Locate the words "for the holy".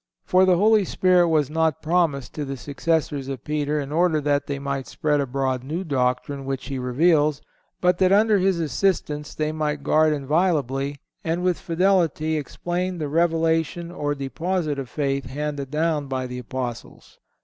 0.23-0.83